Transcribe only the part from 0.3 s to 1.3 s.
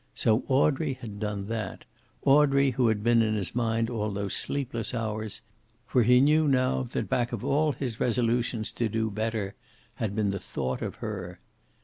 Audrey had